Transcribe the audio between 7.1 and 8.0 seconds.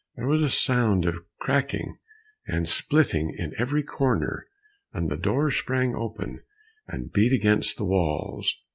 beat against the